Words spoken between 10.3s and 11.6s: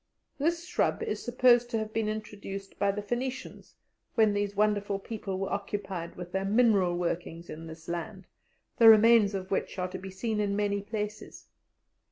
in many places.